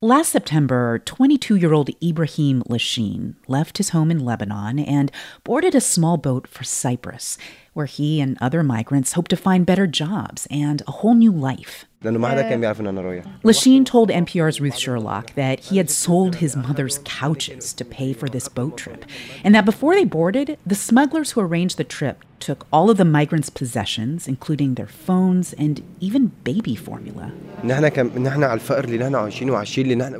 Last 0.00 0.28
September, 0.30 1.00
22 1.00 1.56
year 1.56 1.72
old 1.72 1.90
Ibrahim 2.00 2.62
Lashin 2.68 3.34
left 3.48 3.78
his 3.78 3.88
home 3.88 4.12
in 4.12 4.24
Lebanon 4.24 4.78
and 4.78 5.10
boarded 5.42 5.74
a 5.74 5.80
small 5.80 6.16
boat 6.16 6.46
for 6.46 6.62
Cyprus, 6.62 7.36
where 7.78 7.86
he 7.86 8.20
and 8.20 8.36
other 8.40 8.64
migrants 8.64 9.12
hope 9.12 9.28
to 9.28 9.36
find 9.36 9.64
better 9.64 9.86
jobs 9.86 10.48
and 10.50 10.82
a 10.88 10.90
whole 10.90 11.14
new 11.14 11.30
life. 11.30 11.86
Lashin 12.00 13.84
told 13.84 14.10
NPR's 14.10 14.60
Ruth 14.60 14.76
Sherlock 14.76 15.34
that 15.34 15.60
he 15.60 15.78
had 15.78 15.90
sold 15.90 16.36
his 16.36 16.54
mother's 16.54 17.00
couches 17.04 17.72
to 17.72 17.84
pay 17.84 18.12
for 18.12 18.28
this 18.28 18.48
boat 18.48 18.76
trip, 18.76 19.04
and 19.42 19.52
that 19.54 19.64
before 19.64 19.94
they 19.94 20.04
boarded, 20.04 20.58
the 20.64 20.76
smugglers 20.76 21.32
who 21.32 21.40
arranged 21.40 21.76
the 21.76 21.84
trip 21.84 22.24
took 22.38 22.68
all 22.72 22.88
of 22.88 22.98
the 22.98 23.04
migrants' 23.04 23.50
possessions, 23.50 24.28
including 24.28 24.74
their 24.74 24.86
phones 24.86 25.52
and 25.54 25.82
even 25.98 26.28
baby 26.44 26.76
formula. 26.76 27.32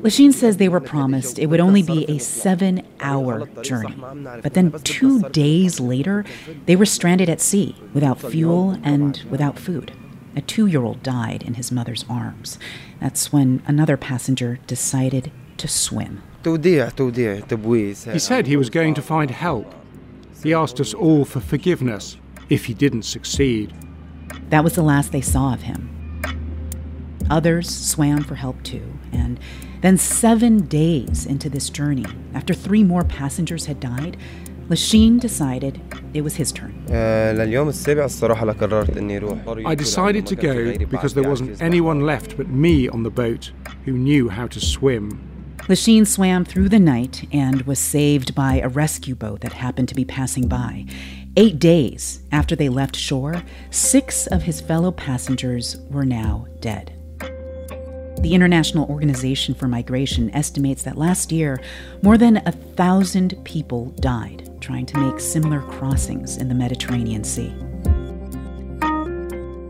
Lashin 0.02 0.32
says 0.34 0.56
they 0.56 0.68
were 0.68 0.80
promised 0.80 1.38
it 1.38 1.46
would 1.46 1.60
only 1.60 1.84
be 1.84 2.04
a 2.10 2.18
seven 2.18 2.82
hour 2.98 3.46
journey. 3.62 3.94
But 4.42 4.54
then, 4.54 4.72
two 4.82 5.22
days 5.28 5.78
later, 5.78 6.24
they 6.66 6.74
were 6.74 6.86
stranded 6.86 7.28
at 7.28 7.40
sea 7.48 7.74
without 7.94 8.20
fuel 8.20 8.78
and 8.82 9.22
without 9.30 9.58
food. 9.58 9.92
A 10.36 10.40
two 10.40 10.66
year 10.66 10.82
old 10.82 11.02
died 11.02 11.42
in 11.42 11.54
his 11.54 11.72
mother's 11.72 12.04
arms. 12.08 12.58
That's 13.00 13.32
when 13.32 13.62
another 13.66 13.96
passenger 13.96 14.58
decided 14.66 15.32
to 15.56 15.66
swim. 15.68 16.22
He 18.12 18.18
said 18.18 18.46
he 18.46 18.56
was 18.56 18.70
going 18.70 18.94
to 18.94 19.02
find 19.02 19.30
help. 19.30 19.74
He 20.42 20.54
asked 20.54 20.80
us 20.80 20.94
all 20.94 21.24
for 21.24 21.40
forgiveness 21.40 22.16
if 22.48 22.66
he 22.66 22.74
didn't 22.74 23.02
succeed. 23.02 23.74
That 24.50 24.62
was 24.62 24.74
the 24.74 24.82
last 24.82 25.10
they 25.10 25.20
saw 25.20 25.54
of 25.54 25.62
him. 25.62 25.94
Others 27.30 27.68
swam 27.68 28.22
for 28.24 28.36
help 28.36 28.62
too, 28.62 28.94
and 29.12 29.38
then, 29.80 29.96
seven 29.96 30.66
days 30.66 31.24
into 31.24 31.48
this 31.48 31.70
journey, 31.70 32.06
after 32.34 32.52
three 32.52 32.82
more 32.82 33.04
passengers 33.04 33.66
had 33.66 33.78
died, 33.78 34.16
Lashin 34.68 35.18
decided 35.18 35.80
it 36.12 36.20
was 36.20 36.36
his 36.36 36.52
turn. 36.52 36.84
I 36.90 37.34
decided 39.74 40.26
to 40.26 40.36
go 40.36 40.76
because 40.76 41.14
there 41.14 41.28
wasn't 41.28 41.62
anyone 41.62 42.00
left 42.02 42.36
but 42.36 42.48
me 42.48 42.86
on 42.86 43.02
the 43.02 43.10
boat 43.10 43.50
who 43.86 43.92
knew 43.92 44.28
how 44.28 44.46
to 44.48 44.60
swim. 44.60 45.56
Lashin 45.68 46.06
swam 46.06 46.44
through 46.44 46.68
the 46.68 46.78
night 46.78 47.26
and 47.32 47.62
was 47.62 47.78
saved 47.78 48.34
by 48.34 48.60
a 48.60 48.68
rescue 48.68 49.14
boat 49.14 49.40
that 49.40 49.54
happened 49.54 49.88
to 49.88 49.94
be 49.94 50.04
passing 50.04 50.48
by. 50.48 50.84
Eight 51.36 51.58
days 51.58 52.22
after 52.30 52.54
they 52.54 52.68
left 52.68 52.94
shore, 52.94 53.42
six 53.70 54.26
of 54.26 54.42
his 54.42 54.60
fellow 54.60 54.90
passengers 54.90 55.78
were 55.90 56.04
now 56.04 56.46
dead. 56.60 56.92
The 58.20 58.34
International 58.34 58.86
Organization 58.90 59.54
for 59.54 59.68
Migration 59.68 60.28
estimates 60.34 60.82
that 60.82 60.98
last 60.98 61.32
year, 61.32 61.60
more 62.02 62.18
than 62.18 62.38
a 62.38 62.52
thousand 62.52 63.38
people 63.44 63.90
died 64.00 64.47
trying 64.60 64.86
to 64.86 64.98
make 64.98 65.20
similar 65.20 65.62
crossings 65.62 66.36
in 66.36 66.48
the 66.48 66.54
Mediterranean 66.54 67.24
Sea. 67.24 67.54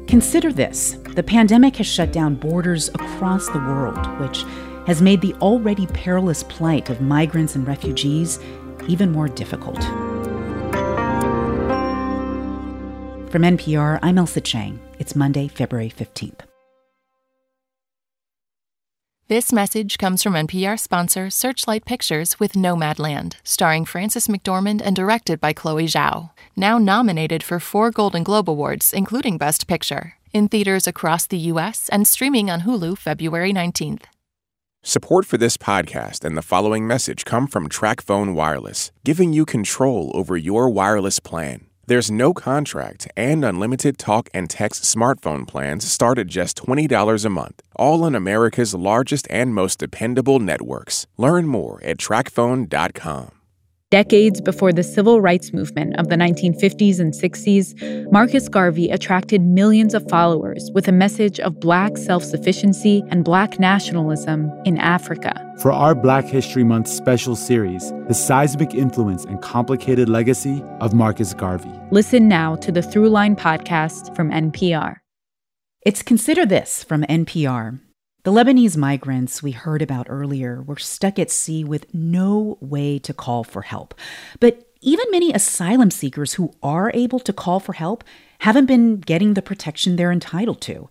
Consider 0.07 0.53
this 0.53 0.93
the 1.15 1.23
pandemic 1.23 1.77
has 1.77 1.87
shut 1.87 2.13
down 2.13 2.35
borders 2.35 2.89
across 2.89 3.47
the 3.49 3.59
world, 3.59 3.99
which 4.21 4.43
has 4.87 5.03
made 5.03 5.21
the 5.21 5.35
already 5.35 5.87
perilous 5.89 6.43
plight 6.45 6.89
of 6.89 7.01
migrants 7.01 7.55
and 7.55 7.67
refugees 7.67 8.39
even 8.89 9.13
more 9.13 9.29
difficult. 9.29 9.83
From 13.31 13.43
NPR, 13.43 13.99
I'm 14.01 14.17
Ailsa 14.17 14.43
Chang. 14.43 14.81
It's 14.99 15.15
Monday, 15.15 15.49
February 15.49 15.91
15th. 15.91 16.48
This 19.29 19.53
message 19.53 19.99
comes 19.99 20.23
from 20.23 20.33
NPR 20.33 20.81
sponsor 20.81 21.29
Searchlight 21.29 21.85
Pictures 21.85 22.41
with 22.41 22.55
Nomadland, 22.55 23.35
starring 23.45 23.85
Frances 23.85 24.27
McDormand 24.27 24.81
and 24.83 24.97
directed 24.97 25.39
by 25.39 25.53
Chloe 25.53 25.85
Zhao. 25.85 26.31
Now 26.57 26.79
nominated 26.79 27.43
for 27.43 27.61
four 27.61 27.91
Golden 27.91 28.23
Globe 28.23 28.49
Awards, 28.49 28.95
including 28.95 29.37
Best 29.37 29.67
Picture. 29.67 30.15
In 30.33 30.49
theaters 30.49 30.87
across 30.87 31.27
the 31.27 31.37
U.S. 31.53 31.91
and 31.91 32.09
streaming 32.09 32.51
on 32.51 32.63
Hulu 32.63 32.97
February 32.97 33.53
19th. 33.53 34.05
Support 34.83 35.27
for 35.27 35.37
this 35.37 35.59
podcast 35.59 36.25
and 36.25 36.35
the 36.35 36.41
following 36.41 36.87
message 36.87 37.27
come 37.27 37.47
from 37.47 37.69
TracFone 37.69 38.33
Wireless, 38.33 38.93
giving 39.05 39.35
you 39.35 39.45
control 39.45 40.11
over 40.15 40.39
your 40.39 40.71
wireless 40.71 41.21
plan. 41.21 41.68
There's 41.89 42.11
no 42.11 42.35
contract 42.35 43.09
and 43.17 43.43
unlimited 43.43 43.97
talk 43.97 44.29
and 44.35 44.51
text 44.51 44.83
smartphone 44.83 45.47
plans 45.49 45.91
start 45.91 46.19
at 46.19 46.27
just 46.27 46.59
$20 46.59 47.25
a 47.25 47.29
month, 47.31 47.63
all 47.77 48.05
on 48.05 48.15
America's 48.15 48.75
largest 48.75 49.27
and 49.31 49.55
most 49.55 49.79
dependable 49.79 50.39
networks. 50.39 51.07
Learn 51.17 51.47
more 51.47 51.81
at 51.83 51.97
tracfone.com. 51.97 53.38
Decades 53.91 54.43
before 54.43 54.71
the 54.71 54.83
civil 54.83 55.23
rights 55.23 55.55
movement 55.55 55.97
of 55.97 56.09
the 56.09 56.17
1950s 56.17 57.01
and 57.01 57.15
60s, 57.15 58.13
Marcus 58.13 58.47
Garvey 58.47 58.91
attracted 58.91 59.41
millions 59.41 59.95
of 59.95 60.07
followers 60.11 60.71
with 60.75 60.89
a 60.89 60.93
message 60.93 61.41
of 61.41 61.59
Black 61.59 61.97
self 61.97 62.23
sufficiency 62.23 63.03
and 63.09 63.25
Black 63.25 63.59
nationalism 63.59 64.53
in 64.67 64.77
Africa. 64.77 65.43
For 65.63 65.73
our 65.73 65.95
Black 65.95 66.27
History 66.27 66.65
Month 66.65 66.87
special 66.87 67.35
series, 67.35 67.91
the 68.09 68.15
seismic 68.15 68.75
influence 68.75 69.25
and 69.25 69.41
complicated 69.41 70.11
legacy 70.11 70.63
of 70.81 70.93
Marcus 70.93 71.33
Garvey. 71.33 71.73
Listen 71.91 72.29
now 72.29 72.57
to 72.57 72.71
the 72.71 72.83
Throughline 72.83 73.39
podcast 73.39 74.15
from 74.15 74.31
NPR. 74.31 74.97
It's 75.87 76.03
Consider 76.03 76.45
This 76.45 76.85
from 76.85 77.05
NPR. 77.05 77.81
The 78.29 78.35
Lebanese 78.35 78.77
migrants 78.77 79.43
we 79.43 79.53
heard 79.53 79.81
about 79.81 80.09
earlier 80.11 80.61
were 80.61 80.77
stuck 80.77 81.19
at 81.19 81.31
sea 81.31 81.65
with 81.65 81.87
no 81.95 82.59
way 82.61 82.99
to 82.99 83.15
call 83.15 83.43
for 83.43 83.63
help. 83.63 83.95
But 84.39 84.71
even 84.83 85.11
many 85.11 85.33
asylum 85.33 85.91
seekers 85.91 86.35
who 86.35 86.53
are 86.63 86.91
able 86.93 87.21
to 87.21 87.33
call 87.33 87.59
for 87.59 87.73
help 87.73 88.05
haven't 88.41 88.67
been 88.67 89.01
getting 89.01 89.33
the 89.33 89.41
protection 89.41 89.97
they're 89.97 90.13
entitled 90.13 90.61
to. 90.61 90.91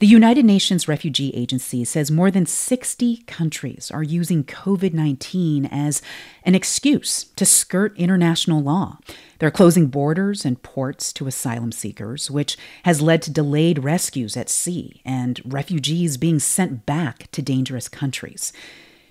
The 0.00 0.06
United 0.06 0.46
Nations 0.46 0.88
Refugee 0.88 1.28
Agency 1.34 1.84
says 1.84 2.10
more 2.10 2.30
than 2.30 2.46
60 2.46 3.18
countries 3.26 3.90
are 3.90 4.02
using 4.02 4.42
COVID 4.44 4.94
19 4.94 5.66
as 5.66 6.00
an 6.42 6.54
excuse 6.54 7.24
to 7.36 7.44
skirt 7.44 7.94
international 7.98 8.62
law. 8.62 8.96
They're 9.38 9.50
closing 9.50 9.88
borders 9.88 10.46
and 10.46 10.62
ports 10.62 11.12
to 11.12 11.26
asylum 11.26 11.70
seekers, 11.70 12.30
which 12.30 12.56
has 12.84 13.02
led 13.02 13.20
to 13.22 13.30
delayed 13.30 13.84
rescues 13.84 14.38
at 14.38 14.48
sea 14.48 15.02
and 15.04 15.38
refugees 15.44 16.16
being 16.16 16.38
sent 16.38 16.86
back 16.86 17.30
to 17.32 17.42
dangerous 17.42 17.86
countries. 17.86 18.54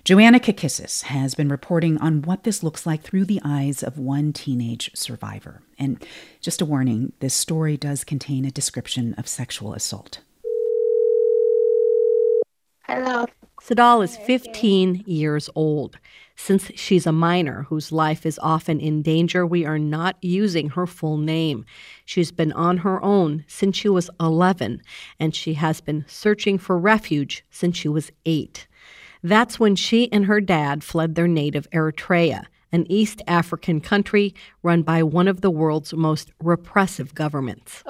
Joanna 0.02 0.40
Kakissis 0.40 1.04
has 1.04 1.36
been 1.36 1.50
reporting 1.50 1.98
on 1.98 2.22
what 2.22 2.42
this 2.42 2.64
looks 2.64 2.84
like 2.84 3.02
through 3.02 3.26
the 3.26 3.40
eyes 3.44 3.84
of 3.84 3.96
one 3.96 4.32
teenage 4.32 4.90
survivor. 4.96 5.62
And 5.78 6.04
just 6.40 6.60
a 6.60 6.66
warning 6.66 7.12
this 7.20 7.34
story 7.34 7.76
does 7.76 8.02
contain 8.02 8.44
a 8.44 8.50
description 8.50 9.14
of 9.14 9.28
sexual 9.28 9.72
assault. 9.72 10.18
Hello. 12.92 13.24
Sadal 13.62 14.02
is 14.02 14.16
15 14.16 15.04
years 15.06 15.48
old. 15.54 15.96
Since 16.34 16.72
she's 16.74 17.06
a 17.06 17.12
minor 17.12 17.62
whose 17.68 17.92
life 17.92 18.26
is 18.26 18.36
often 18.42 18.80
in 18.80 19.00
danger, 19.00 19.46
we 19.46 19.64
are 19.64 19.78
not 19.78 20.16
using 20.20 20.70
her 20.70 20.88
full 20.88 21.16
name. 21.16 21.64
She's 22.04 22.32
been 22.32 22.50
on 22.50 22.78
her 22.78 23.00
own 23.00 23.44
since 23.46 23.76
she 23.76 23.88
was 23.88 24.10
11, 24.18 24.82
and 25.20 25.36
she 25.36 25.54
has 25.54 25.80
been 25.80 26.04
searching 26.08 26.58
for 26.58 26.76
refuge 26.80 27.44
since 27.48 27.76
she 27.76 27.86
was 27.86 28.10
eight. 28.26 28.66
That's 29.22 29.60
when 29.60 29.76
she 29.76 30.10
and 30.10 30.24
her 30.24 30.40
dad 30.40 30.82
fled 30.82 31.14
their 31.14 31.28
native 31.28 31.70
Eritrea, 31.70 32.46
an 32.72 32.90
East 32.90 33.22
African 33.28 33.80
country 33.80 34.34
run 34.64 34.82
by 34.82 35.04
one 35.04 35.28
of 35.28 35.42
the 35.42 35.50
world's 35.50 35.94
most 35.94 36.32
repressive 36.42 37.14
governments. 37.14 37.84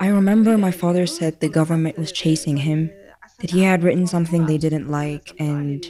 I 0.00 0.06
remember 0.08 0.56
my 0.56 0.70
father 0.70 1.06
said 1.06 1.40
the 1.40 1.48
government 1.50 1.98
was 1.98 2.10
chasing 2.10 2.56
him, 2.56 2.90
that 3.40 3.50
he 3.50 3.62
had 3.62 3.82
written 3.82 4.06
something 4.06 4.46
they 4.46 4.56
didn't 4.56 4.90
like, 4.90 5.34
and 5.38 5.84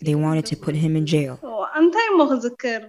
they 0.00 0.14
wanted 0.14 0.44
to 0.46 0.56
put 0.56 0.74
him 0.74 0.96
in 0.96 1.06
jail. 1.06 1.40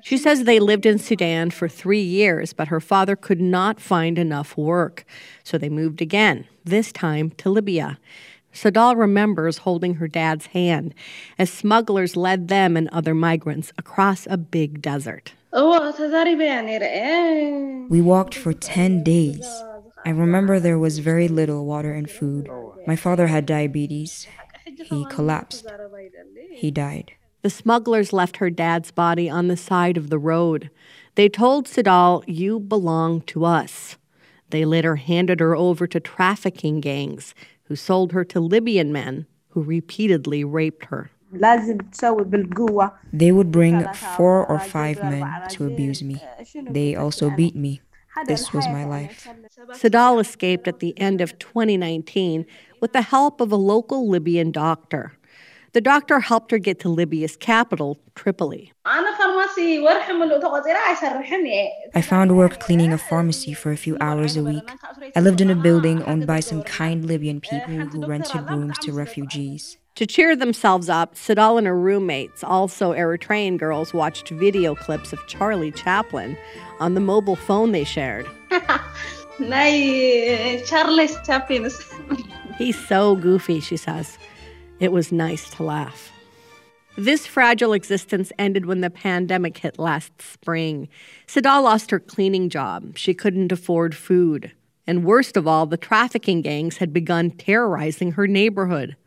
She 0.03 0.17
says 0.17 0.43
they 0.43 0.59
lived 0.59 0.85
in 0.85 0.99
Sudan 0.99 1.49
for 1.49 1.69
three 1.69 2.01
years, 2.01 2.51
but 2.51 2.67
her 2.67 2.81
father 2.81 3.15
could 3.15 3.39
not 3.39 3.79
find 3.79 4.19
enough 4.19 4.57
work. 4.57 5.05
So 5.45 5.57
they 5.57 5.69
moved 5.69 6.01
again, 6.01 6.45
this 6.65 6.91
time 6.91 7.31
to 7.37 7.49
Libya. 7.49 7.97
Sadal 8.53 8.97
remembers 8.97 9.59
holding 9.59 9.95
her 9.95 10.09
dad's 10.09 10.47
hand 10.47 10.93
as 11.39 11.49
smugglers 11.49 12.17
led 12.17 12.49
them 12.49 12.75
and 12.75 12.89
other 12.89 13.15
migrants 13.15 13.71
across 13.77 14.27
a 14.29 14.37
big 14.37 14.81
desert. 14.81 15.33
We 17.89 18.01
walked 18.01 18.35
for 18.35 18.51
10 18.53 19.03
days. 19.03 19.47
I 20.05 20.11
remember 20.11 20.59
there 20.59 20.77
was 20.77 20.99
very 20.99 21.27
little 21.27 21.65
water 21.65 21.91
and 21.91 22.09
food. 22.09 22.47
My 22.85 22.95
father 22.95 23.25
had 23.27 23.47
diabetes. 23.47 24.27
He 24.65 25.05
collapsed. 25.09 25.65
He 26.51 26.69
died. 26.69 27.13
The 27.41 27.49
smugglers 27.49 28.13
left 28.13 28.37
her 28.37 28.51
dad's 28.51 28.91
body 28.91 29.29
on 29.29 29.47
the 29.47 29.57
side 29.57 29.97
of 29.97 30.11
the 30.11 30.19
road. 30.19 30.69
They 31.15 31.27
told 31.27 31.67
Sadal, 31.67 32.23
You 32.27 32.59
belong 32.59 33.21
to 33.21 33.45
us. 33.45 33.97
They 34.51 34.63
later 34.63 34.97
handed 34.97 35.39
her 35.39 35.55
over 35.55 35.87
to 35.87 35.99
trafficking 35.99 36.81
gangs 36.81 37.33
who 37.63 37.75
sold 37.75 38.11
her 38.11 38.23
to 38.25 38.39
Libyan 38.39 38.91
men 38.91 39.25
who 39.49 39.63
repeatedly 39.63 40.43
raped 40.43 40.85
her. 40.85 41.09
They 43.11 43.31
would 43.31 43.51
bring 43.51 43.93
four 43.93 44.45
or 44.45 44.59
five 44.59 45.03
men 45.03 45.47
to 45.49 45.65
abuse 45.65 46.03
me. 46.03 46.21
They 46.69 46.95
also 46.95 47.29
beat 47.31 47.55
me. 47.55 47.81
This 48.25 48.53
was 48.53 48.65
my 48.67 48.85
life. 48.85 49.27
Sadal 49.71 50.21
escaped 50.21 50.67
at 50.67 50.79
the 50.79 50.97
end 50.99 51.21
of 51.21 51.37
2019 51.39 52.45
with 52.79 52.93
the 52.93 53.01
help 53.01 53.41
of 53.41 53.51
a 53.51 53.57
local 53.57 54.07
Libyan 54.07 54.51
doctor. 54.51 55.13
The 55.73 55.81
doctor 55.81 56.21
helped 56.21 56.51
her 56.51 56.57
get 56.57 56.79
to 56.79 56.89
Libya's 56.89 57.35
capital, 57.35 57.99
Tripoli. 58.15 58.71
I 61.93 62.01
found 62.01 62.37
work 62.37 62.61
cleaning 62.61 62.93
a 62.93 62.97
pharmacy 62.97 63.53
for 63.53 63.73
a 63.73 63.77
few 63.77 63.97
hours 63.99 64.37
a 64.37 64.43
week. 64.43 64.71
I 65.17 65.19
lived 65.19 65.41
in 65.41 65.49
a 65.49 65.55
building 65.55 66.01
owned 66.03 66.25
by 66.25 66.39
some 66.39 66.63
kind 66.63 67.03
Libyan 67.03 67.41
people 67.41 67.75
who 67.75 68.05
rented 68.05 68.49
rooms 68.49 68.77
to 68.83 68.93
refugees. 68.93 69.77
To 69.95 70.05
cheer 70.05 70.35
themselves 70.35 70.89
up, 70.89 71.15
Sadal 71.15 71.57
and 71.57 71.65
her 71.65 71.79
roommates, 71.79 72.43
also 72.43 72.91
Eritrean 72.91 73.57
girls, 73.57 73.93
watched 73.93 74.27
video 74.27 74.75
clips 74.75 75.13
of 75.13 75.25
Charlie 75.27 75.71
Chaplin 75.71 76.37
on 76.81 76.95
the 76.95 76.99
mobile 76.99 77.37
phone 77.37 77.71
they 77.71 77.85
shared. 77.85 78.27
Charles 80.65 81.15
Chaplin. 81.25 81.71
He's 82.57 82.87
so 82.87 83.15
goofy, 83.15 83.61
she 83.61 83.77
says. 83.77 84.17
It 84.81 84.91
was 84.91 85.13
nice 85.13 85.49
to 85.51 85.63
laugh. 85.63 86.11
This 86.97 87.25
fragile 87.25 87.71
existence 87.71 88.33
ended 88.37 88.65
when 88.65 88.81
the 88.81 88.89
pandemic 88.89 89.57
hit 89.57 89.79
last 89.79 90.21
spring. 90.21 90.89
Sadal 91.25 91.63
lost 91.63 91.89
her 91.91 92.01
cleaning 92.01 92.49
job. 92.49 92.97
She 92.97 93.13
couldn't 93.13 93.53
afford 93.53 93.95
food. 93.95 94.51
And 94.85 95.05
worst 95.05 95.37
of 95.37 95.47
all, 95.47 95.65
the 95.65 95.77
trafficking 95.77 96.41
gangs 96.41 96.77
had 96.77 96.91
begun 96.91 97.31
terrorizing 97.31 98.11
her 98.13 98.27
neighborhood. 98.27 98.97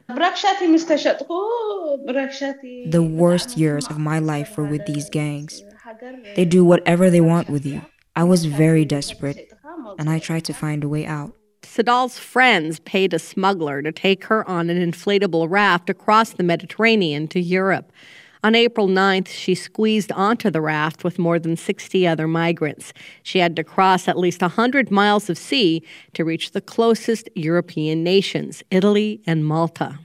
The 2.91 3.09
worst 3.11 3.57
years 3.59 3.87
of 3.89 3.99
my 3.99 4.19
life 4.19 4.57
were 4.57 4.65
with 4.65 4.87
these 4.87 5.11
gangs. 5.11 5.63
They 6.35 6.47
do 6.47 6.65
whatever 6.65 7.11
they 7.11 7.21
want 7.21 7.51
with 7.51 7.67
you. 7.67 7.83
I 8.17 8.25
was 8.25 8.47
very 8.47 8.87
desperate, 8.87 9.53
and 9.99 10.09
I 10.09 10.19
tried 10.19 10.45
to 10.47 10.55
find 10.55 10.83
a 10.83 10.89
way 10.89 11.05
out. 11.05 11.35
Sadal's 11.63 12.19
friends 12.19 12.81
paid 12.81 13.13
a 13.13 13.19
smuggler 13.19 13.83
to 13.83 13.93
take 13.93 14.25
her 14.25 14.49
on 14.49 14.71
an 14.71 14.79
inflatable 14.79 15.51
raft 15.51 15.91
across 15.91 16.31
the 16.31 16.43
Mediterranean 16.43 17.29
to 17.29 17.41
Europe. 17.41 17.93
On 18.45 18.55
April 18.55 18.87
9th, 18.87 19.29
she 19.29 19.55
squeezed 19.55 20.13
onto 20.13 20.49
the 20.49 20.61
raft 20.61 21.03
with 21.03 21.19
more 21.19 21.41
than 21.41 21.57
60 21.57 22.07
other 22.07 22.29
migrants. 22.29 22.93
She 23.25 23.41
had 23.41 23.57
to 23.57 23.65
cross 23.65 24.07
at 24.07 24.17
least 24.17 24.43
100 24.43 24.91
miles 24.93 25.29
of 25.29 25.37
sea 25.37 25.83
to 26.15 26.25
reach 26.25 26.53
the 26.53 26.61
closest 26.61 27.29
European 27.35 28.05
nations, 28.05 28.63
Italy 28.71 29.21
and 29.27 29.45
Malta. 29.45 29.99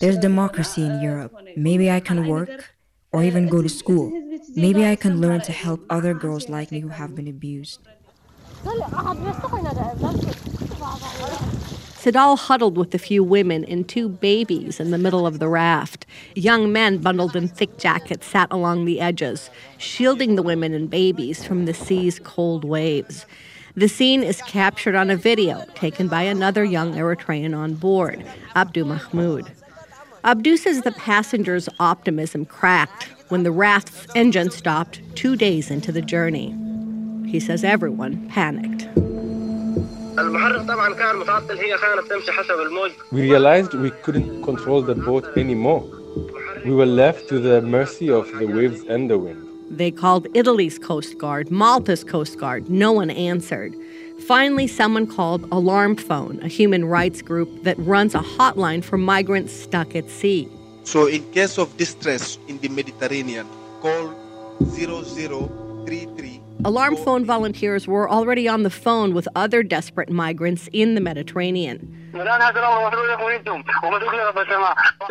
There's 0.00 0.18
democracy 0.18 0.82
in 0.82 1.00
Europe. 1.00 1.32
Maybe 1.56 1.90
I 1.90 2.00
can 2.00 2.26
work 2.26 2.74
or 3.12 3.22
even 3.22 3.48
go 3.48 3.62
to 3.62 3.68
school. 3.68 4.10
Maybe 4.56 4.84
I 4.84 4.96
can 4.96 5.20
learn 5.20 5.40
to 5.42 5.52
help 5.52 5.84
other 5.88 6.14
girls 6.14 6.48
like 6.48 6.72
me 6.72 6.80
who 6.80 6.88
have 6.88 7.14
been 7.14 7.28
abused. 7.28 7.80
Sadal 12.06 12.38
huddled 12.38 12.78
with 12.78 12.94
a 12.94 13.00
few 13.00 13.24
women 13.24 13.64
and 13.64 13.88
two 13.88 14.08
babies 14.08 14.78
in 14.78 14.92
the 14.92 14.96
middle 14.96 15.26
of 15.26 15.40
the 15.40 15.48
raft. 15.48 16.06
Young 16.36 16.72
men 16.72 16.98
bundled 16.98 17.34
in 17.34 17.48
thick 17.48 17.78
jackets 17.78 18.28
sat 18.28 18.46
along 18.52 18.84
the 18.84 19.00
edges, 19.00 19.50
shielding 19.76 20.36
the 20.36 20.42
women 20.42 20.72
and 20.72 20.88
babies 20.88 21.44
from 21.44 21.64
the 21.64 21.74
sea's 21.74 22.20
cold 22.20 22.64
waves. 22.64 23.26
The 23.74 23.88
scene 23.88 24.22
is 24.22 24.40
captured 24.42 24.94
on 24.94 25.10
a 25.10 25.16
video 25.16 25.64
taken 25.74 26.06
by 26.06 26.22
another 26.22 26.62
young 26.62 26.94
Eritrean 26.94 27.58
on 27.58 27.74
board, 27.74 28.24
Abdu 28.54 28.84
Mahmoud. 28.84 29.50
Abdu 30.22 30.56
says 30.58 30.82
the 30.82 30.92
passengers' 30.92 31.68
optimism 31.80 32.44
cracked 32.44 33.08
when 33.30 33.42
the 33.42 33.50
raft's 33.50 34.06
engine 34.14 34.52
stopped 34.52 35.00
two 35.16 35.34
days 35.34 35.72
into 35.72 35.90
the 35.90 36.02
journey. 36.02 36.54
He 37.28 37.40
says 37.40 37.64
everyone 37.64 38.28
panicked. 38.28 38.86
We 43.12 43.20
realized 43.20 43.74
we 43.74 43.90
couldn't 43.90 44.42
control 44.42 44.80
the 44.80 44.94
boat 44.94 45.36
anymore. 45.36 45.84
We 46.64 46.70
were 46.70 46.86
left 46.86 47.28
to 47.28 47.38
the 47.38 47.60
mercy 47.60 48.10
of 48.10 48.26
the 48.38 48.46
waves 48.46 48.82
and 48.88 49.10
the 49.10 49.18
wind. 49.18 49.46
They 49.68 49.90
called 49.90 50.26
Italy's 50.32 50.78
Coast 50.78 51.18
Guard, 51.18 51.50
Malta's 51.50 52.02
Coast 52.02 52.38
Guard. 52.38 52.70
No 52.70 52.92
one 52.92 53.10
answered. 53.10 53.74
Finally, 54.26 54.68
someone 54.68 55.06
called 55.06 55.46
Alarm 55.52 55.96
Phone, 55.96 56.40
a 56.42 56.48
human 56.48 56.86
rights 56.86 57.20
group 57.20 57.64
that 57.64 57.78
runs 57.78 58.14
a 58.14 58.20
hotline 58.20 58.82
for 58.82 58.96
migrants 58.96 59.52
stuck 59.52 59.94
at 59.94 60.08
sea. 60.08 60.48
So, 60.84 61.08
in 61.08 61.30
case 61.32 61.58
of 61.58 61.76
distress 61.76 62.38
in 62.48 62.58
the 62.60 62.68
Mediterranean, 62.68 63.46
call 63.82 64.14
0033 64.64 66.45
Alarm 66.66 66.96
phone 66.96 67.24
volunteers 67.24 67.86
were 67.86 68.10
already 68.10 68.48
on 68.48 68.64
the 68.64 68.70
phone 68.70 69.14
with 69.14 69.28
other 69.36 69.62
desperate 69.62 70.10
migrants 70.10 70.68
in 70.72 70.96
the 70.96 71.00
Mediterranean. 71.00 72.10
There 72.12 72.24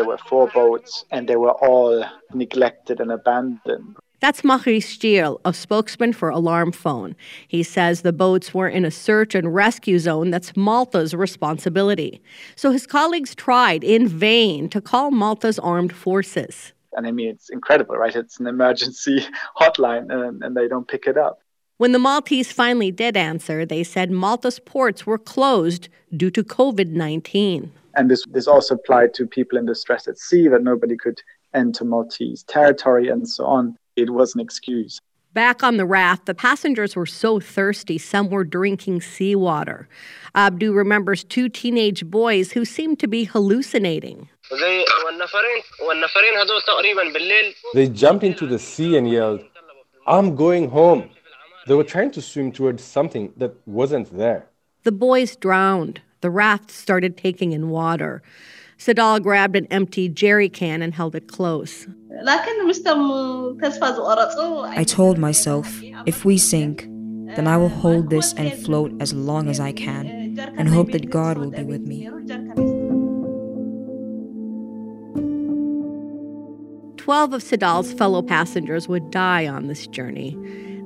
were 0.06 0.18
four 0.18 0.50
boats, 0.50 1.06
and 1.12 1.30
they 1.30 1.38
were 1.38 1.54
all 1.54 2.04
neglected 2.34 3.00
and 3.00 3.10
abandoned. 3.10 3.96
That's 4.20 4.44
Maurice 4.44 4.98
Stierl, 4.98 5.40
a 5.46 5.54
spokesman 5.54 6.12
for 6.12 6.28
Alarm 6.28 6.74
Phone. 6.74 7.16
He 7.48 7.64
says 7.64 8.02
the 8.02 8.12
boats 8.12 8.54
were 8.54 8.68
in 8.68 8.84
a 8.84 8.92
search 8.92 9.34
and 9.34 9.56
rescue 9.56 9.98
zone 9.98 10.32
that's 10.32 10.58
Malta's 10.58 11.14
responsibility. 11.14 12.22
So 12.58 12.72
his 12.72 12.86
colleagues 12.86 13.34
tried 13.34 13.82
in 13.86 14.10
vain 14.10 14.68
to 14.72 14.82
call 14.82 15.10
Malta's 15.10 15.58
armed 15.60 15.94
forces 15.94 16.74
and 16.96 17.06
I 17.06 17.12
mean, 17.12 17.30
it's 17.30 17.50
incredible, 17.50 17.96
right? 17.98 18.16
It's 18.16 18.40
an 18.40 18.48
emergency 18.48 19.26
hotline 19.60 20.12
and, 20.12 20.44
and 20.44 20.56
they 20.56 20.68
don't 20.68 20.88
pick 20.88 21.08
it 21.08 21.18
up. 21.18 21.40
When 21.78 21.92
the 21.92 22.00
Maltese 22.00 22.54
finally 22.54 22.90
did 22.90 23.18
answer, 23.18 23.66
they 23.66 23.84
said 23.84 24.10
Malta's 24.10 24.60
ports 24.60 25.06
were 25.06 25.18
closed 25.18 25.90
due 26.16 26.32
to 26.32 26.42
COVID 26.42 26.92
19. 26.92 27.70
And 27.96 28.10
this, 28.10 28.24
this 28.32 28.48
also 28.48 28.76
applied 28.76 29.14
to 29.16 29.28
people 29.28 29.58
in 29.58 29.66
distress 29.66 30.08
at 30.08 30.18
sea, 30.18 30.48
that 30.48 30.64
nobody 30.64 30.96
could 30.96 31.22
enter 31.54 31.84
Maltese 31.84 32.44
territory 32.44 33.10
and 33.10 33.28
so 33.28 33.46
on. 33.46 33.78
It 33.98 34.12
was 34.12 34.36
an 34.36 34.42
excuse. 34.42 35.02
Back 35.34 35.64
on 35.64 35.76
the 35.76 35.86
raft, 35.86 36.28
the 36.28 36.34
passengers 36.34 36.96
were 36.96 37.06
so 37.06 37.42
thirsty, 37.42 37.98
some 37.98 38.30
were 38.30 38.46
drinking 38.46 39.02
seawater. 39.02 39.90
Uh, 40.34 40.48
Abdu 40.48 40.72
remembers 40.72 41.26
two 41.26 41.50
teenage 41.50 42.06
boys 42.06 42.54
who 42.54 42.64
seemed 42.64 43.00
to 43.00 43.08
be 43.08 43.26
hallucinating. 43.26 44.30
They 47.74 47.90
jumped 47.90 48.24
into 48.24 48.48
the 48.48 48.60
sea 48.60 48.96
and 48.96 49.10
yelled, 49.10 49.44
I'm 50.08 50.38
going 50.38 50.70
home. 50.70 51.10
They 51.68 51.74
were 51.74 51.84
trying 51.84 52.12
to 52.12 52.22
swim 52.22 52.52
towards 52.52 52.84
something 52.84 53.34
that 53.38 53.56
wasn't 53.66 54.16
there. 54.16 54.50
The 54.84 54.92
boys 54.92 55.36
drowned. 55.36 56.02
The 56.22 56.30
raft 56.30 56.70
started 56.70 57.18
taking 57.18 57.54
in 57.54 57.70
water. 57.70 58.22
Sadal 58.78 59.22
grabbed 59.22 59.56
an 59.56 59.66
empty 59.68 60.08
jerry 60.10 60.50
can 60.50 60.82
and 60.82 60.94
held 60.94 61.16
it 61.16 61.28
close. 61.28 61.88
I 62.26 62.44
told 64.88 65.18
myself, 65.18 65.82
if 66.06 66.24
we 66.26 66.38
sink, 66.38 66.84
then 67.36 67.48
I 67.48 67.58
will 67.58 67.70
hold 67.70 68.10
this 68.10 68.34
and 68.34 68.54
float 68.54 68.92
as 69.00 69.14
long 69.14 69.50
as 69.50 69.60
I 69.60 69.72
can 69.72 70.38
and 70.58 70.70
hope 70.70 70.92
that 70.92 71.10
God 71.10 71.38
will 71.38 71.52
be 71.52 71.64
with 71.64 71.82
me. 71.82 72.10
Twelve 76.98 77.34
of 77.34 77.44
Sadal's 77.44 77.94
fellow 77.94 78.22
passengers 78.22 78.88
would 78.88 79.10
die 79.12 79.48
on 79.48 79.68
this 79.68 79.88
journey. 79.88 80.38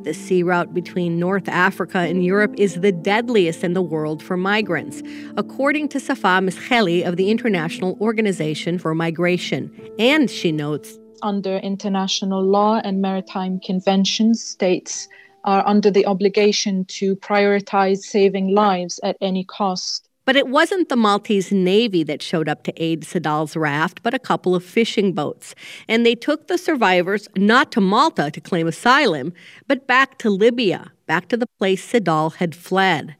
The 0.03 0.13
sea 0.13 0.43
route 0.43 0.73
between 0.73 1.19
North 1.19 1.47
Africa 1.49 1.99
and 1.99 2.23
Europe 2.23 2.53
is 2.57 2.75
the 2.75 2.91
deadliest 2.91 3.63
in 3.63 3.73
the 3.73 3.81
world 3.81 4.23
for 4.23 4.37
migrants, 4.37 5.03
according 5.37 5.89
to 5.89 5.99
Safa 5.99 6.39
Msehli 6.41 7.07
of 7.07 7.17
the 7.17 7.29
International 7.29 7.97
Organization 7.99 8.79
for 8.79 8.95
Migration. 8.95 9.69
And 9.99 10.29
she 10.29 10.51
notes 10.51 10.97
under 11.21 11.57
international 11.57 12.43
law 12.43 12.81
and 12.83 13.01
maritime 13.01 13.59
conventions, 13.59 14.43
states 14.43 15.07
are 15.43 15.65
under 15.67 15.89
the 15.89 16.05
obligation 16.05 16.85
to 16.85 17.15
prioritize 17.17 17.99
saving 17.99 18.53
lives 18.53 18.99
at 19.03 19.17
any 19.21 19.43
cost. 19.45 20.08
But 20.29 20.35
it 20.35 20.47
wasn't 20.47 20.89
the 20.89 20.95
Maltese 20.95 21.51
Navy 21.51 22.03
that 22.03 22.21
showed 22.21 22.47
up 22.47 22.61
to 22.65 22.73
aid 22.77 23.01
Sadal's 23.01 23.57
raft, 23.57 24.03
but 24.03 24.13
a 24.13 24.19
couple 24.19 24.53
of 24.53 24.63
fishing 24.63 25.11
boats. 25.11 25.55
And 25.87 26.05
they 26.05 26.13
took 26.13 26.47
the 26.47 26.59
survivors 26.59 27.27
not 27.35 27.71
to 27.71 27.81
Malta 27.81 28.29
to 28.29 28.39
claim 28.39 28.67
asylum, 28.67 29.33
but 29.67 29.87
back 29.87 30.19
to 30.19 30.29
Libya, 30.29 30.91
back 31.07 31.29
to 31.29 31.35
the 31.35 31.47
place 31.57 31.91
Sadal 31.91 32.35
had 32.35 32.53
fled. 32.53 33.15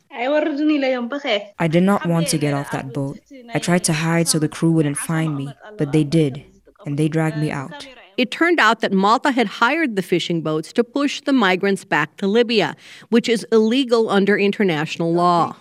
I 1.58 1.68
did 1.68 1.82
not 1.82 2.06
want 2.06 2.28
to 2.28 2.38
get 2.38 2.54
off 2.54 2.70
that 2.70 2.94
boat. 2.94 3.20
I 3.56 3.58
tried 3.58 3.86
to 3.86 3.94
hide 3.94 4.28
so 4.28 4.38
the 4.38 4.48
crew 4.48 4.70
wouldn't 4.70 5.00
find 5.00 5.36
me, 5.36 5.52
but 5.80 5.92
they 5.92 6.04
did, 6.04 6.46
and 6.86 7.00
they 7.00 7.08
dragged 7.08 7.40
me 7.40 7.50
out. 7.50 7.88
It 8.18 8.30
turned 8.30 8.60
out 8.60 8.82
that 8.82 8.94
Malta 8.94 9.32
had 9.32 9.48
hired 9.48 9.96
the 9.96 10.04
fishing 10.04 10.44
boats 10.44 10.72
to 10.74 10.84
push 10.84 11.22
the 11.22 11.34
migrants 11.34 11.86
back 11.86 12.18
to 12.18 12.28
Libya, 12.28 12.76
which 13.10 13.28
is 13.28 13.48
illegal 13.52 14.12
under 14.12 14.38
international 14.38 15.12
law. 15.12 15.56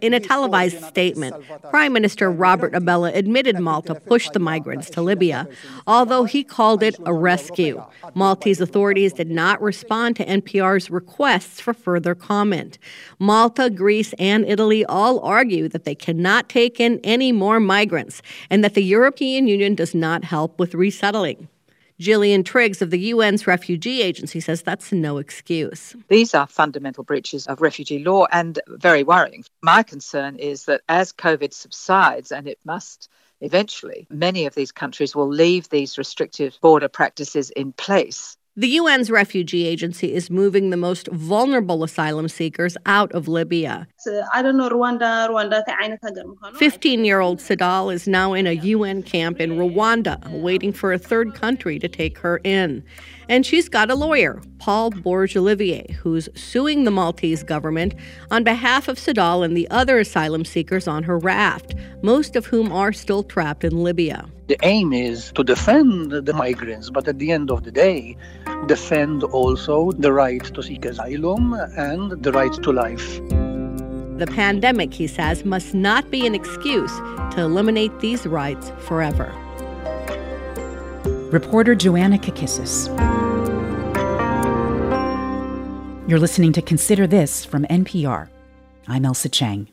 In 0.00 0.14
a 0.14 0.20
televised 0.20 0.84
statement, 0.84 1.34
Prime 1.70 1.92
Minister 1.92 2.30
Robert 2.30 2.72
Abela 2.72 3.12
admitted 3.12 3.58
Malta 3.58 3.96
pushed 3.96 4.32
the 4.32 4.38
migrants 4.38 4.88
to 4.90 5.02
Libya, 5.02 5.48
although 5.88 6.22
he 6.22 6.44
called 6.44 6.84
it 6.84 6.96
a 7.04 7.12
rescue. 7.12 7.82
Maltese 8.14 8.60
authorities 8.60 9.12
did 9.12 9.30
not 9.30 9.60
respond 9.60 10.14
to 10.16 10.24
NPR's 10.24 10.88
requests 10.88 11.60
for 11.60 11.74
further 11.74 12.14
comment. 12.14 12.78
Malta, 13.18 13.70
Greece, 13.70 14.14
and 14.20 14.44
Italy 14.44 14.84
all 14.84 15.18
argue 15.20 15.68
that 15.68 15.84
they 15.84 15.96
cannot 15.96 16.48
take 16.48 16.78
in 16.78 17.00
any 17.02 17.32
more 17.32 17.58
migrants 17.58 18.22
and 18.50 18.62
that 18.62 18.74
the 18.74 18.84
European 18.84 19.48
Union 19.48 19.74
does 19.74 19.94
not 19.94 20.22
help 20.22 20.60
with 20.60 20.74
resettling. 20.74 21.48
Gillian 21.98 22.44
Triggs 22.44 22.82
of 22.82 22.90
the 22.90 23.12
UN's 23.12 23.46
Refugee 23.46 24.02
Agency 24.02 24.38
says 24.38 24.60
that's 24.60 24.92
no 24.92 25.16
excuse. 25.16 25.96
These 26.08 26.34
are 26.34 26.46
fundamental 26.46 27.04
breaches 27.04 27.46
of 27.46 27.62
refugee 27.62 28.00
law 28.00 28.26
and 28.30 28.58
very 28.68 29.02
worrying. 29.02 29.44
My 29.62 29.82
concern 29.82 30.36
is 30.36 30.66
that 30.66 30.82
as 30.90 31.12
COVID 31.12 31.54
subsides, 31.54 32.32
and 32.32 32.46
it 32.46 32.58
must 32.66 33.08
eventually, 33.40 34.06
many 34.10 34.44
of 34.44 34.54
these 34.54 34.72
countries 34.72 35.14
will 35.14 35.28
leave 35.28 35.68
these 35.68 35.96
restrictive 35.96 36.58
border 36.60 36.88
practices 36.88 37.50
in 37.50 37.72
place. 37.72 38.35
The 38.58 38.78
UN's 38.78 39.10
refugee 39.10 39.66
agency 39.66 40.14
is 40.14 40.30
moving 40.30 40.70
the 40.70 40.78
most 40.78 41.08
vulnerable 41.08 41.84
asylum 41.84 42.26
seekers 42.26 42.74
out 42.86 43.12
of 43.12 43.28
Libya. 43.28 43.86
I 44.32 44.40
don't 44.40 44.56
know 44.56 44.70
Rwanda, 44.70 45.28
Rwanda 45.28 45.62
15-year-old 46.54 47.38
Sadal 47.38 47.92
is 47.92 48.08
now 48.08 48.32
in 48.32 48.46
a 48.46 48.52
UN 48.52 49.02
camp 49.02 49.42
in 49.42 49.58
Rwanda, 49.58 50.40
waiting 50.40 50.72
for 50.72 50.94
a 50.94 50.98
third 50.98 51.34
country 51.34 51.78
to 51.78 51.86
take 51.86 52.16
her 52.16 52.40
in. 52.44 52.82
And 53.28 53.44
she's 53.44 53.68
got 53.68 53.90
a 53.90 53.94
lawyer, 53.94 54.40
Paul 54.58 54.90
Borg 54.90 55.36
Olivier, 55.36 55.92
who's 56.00 56.28
suing 56.34 56.84
the 56.84 56.90
Maltese 56.90 57.42
government 57.42 57.94
on 58.30 58.44
behalf 58.44 58.88
of 58.88 58.98
Sadal 58.98 59.44
and 59.44 59.56
the 59.56 59.68
other 59.70 59.98
asylum 59.98 60.44
seekers 60.44 60.88
on 60.88 61.02
her 61.02 61.18
raft, 61.18 61.74
most 62.02 62.36
of 62.36 62.46
whom 62.46 62.72
are 62.72 62.92
still 62.92 63.22
trapped 63.22 63.64
in 63.64 63.82
Libya. 63.82 64.26
The 64.48 64.58
aim 64.62 64.92
is 64.92 65.32
to 65.32 65.42
defend 65.42 66.12
the 66.12 66.32
migrants, 66.32 66.90
but 66.90 67.08
at 67.08 67.18
the 67.18 67.32
end 67.32 67.50
of 67.50 67.64
the 67.64 67.72
day, 67.72 68.16
defend 68.66 69.24
also 69.24 69.92
the 69.92 70.12
right 70.12 70.42
to 70.42 70.62
seek 70.62 70.84
asylum 70.84 71.54
and 71.76 72.22
the 72.22 72.32
right 72.32 72.52
to 72.62 72.72
life. 72.72 73.20
The 74.18 74.26
pandemic, 74.26 74.94
he 74.94 75.06
says, 75.06 75.44
must 75.44 75.74
not 75.74 76.10
be 76.10 76.26
an 76.26 76.34
excuse 76.34 76.92
to 77.34 77.40
eliminate 77.40 77.98
these 78.00 78.26
rights 78.26 78.72
forever. 78.78 79.34
Reporter 81.30 81.74
Joanna 81.74 82.18
Kakissis. 82.18 82.88
You're 86.08 86.20
listening 86.20 86.52
to 86.52 86.62
Consider 86.62 87.08
This 87.08 87.44
from 87.44 87.64
NPR. 87.64 88.28
I'm 88.86 89.02
Ailsa 89.02 89.28
Chang. 89.28 89.66